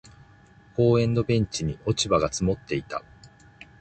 [0.75, 3.03] 公園のベンチに落ち葉が積もっていた。